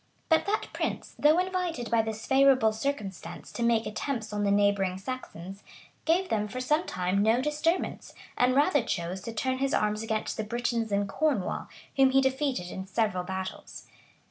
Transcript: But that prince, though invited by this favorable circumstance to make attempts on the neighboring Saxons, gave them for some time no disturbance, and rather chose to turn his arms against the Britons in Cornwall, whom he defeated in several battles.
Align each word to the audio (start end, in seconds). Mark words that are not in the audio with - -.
But 0.29 0.47
that 0.47 0.69
prince, 0.73 1.13
though 1.19 1.37
invited 1.37 1.91
by 1.91 2.01
this 2.01 2.25
favorable 2.25 2.73
circumstance 2.73 3.51
to 3.51 3.61
make 3.61 3.85
attempts 3.85 4.33
on 4.33 4.43
the 4.43 4.49
neighboring 4.49 4.97
Saxons, 4.97 5.61
gave 6.05 6.29
them 6.29 6.47
for 6.47 6.59
some 6.59 6.87
time 6.87 7.21
no 7.21 7.39
disturbance, 7.39 8.15
and 8.35 8.55
rather 8.55 8.81
chose 8.81 9.21
to 9.21 9.31
turn 9.31 9.59
his 9.59 9.75
arms 9.75 10.01
against 10.01 10.37
the 10.37 10.43
Britons 10.43 10.91
in 10.91 11.05
Cornwall, 11.05 11.67
whom 11.97 12.09
he 12.09 12.19
defeated 12.19 12.71
in 12.71 12.87
several 12.87 13.23
battles. 13.23 13.85